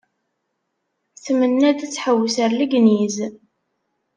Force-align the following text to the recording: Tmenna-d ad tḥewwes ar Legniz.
Tmenna-d 1.23 1.79
ad 1.85 1.91
tḥewwes 1.91 2.35
ar 2.43 2.51
Legniz. 2.59 3.15